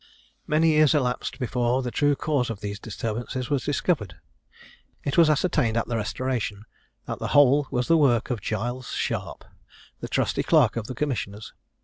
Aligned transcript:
Many 0.47 0.69
years 0.69 0.95
elapsed 0.95 1.37
before 1.37 1.83
the 1.83 1.91
true 1.91 2.15
cause 2.15 2.49
of 2.49 2.59
these 2.61 2.79
disturbances 2.79 3.51
was 3.51 3.63
discovered. 3.65 4.15
It 5.03 5.15
was 5.15 5.29
ascertained, 5.29 5.77
at 5.77 5.85
the 5.87 5.95
Restoration, 5.95 6.65
that 7.05 7.19
the 7.19 7.27
whole 7.37 7.67
was 7.69 7.87
the 7.87 7.97
work 7.97 8.31
of 8.31 8.41
Giles 8.41 8.93
Sharp, 8.93 9.45
the 9.99 10.09
trusty 10.09 10.41
clerk 10.41 10.75
of 10.75 10.87
the 10.87 10.95
commissioners. 10.95 11.53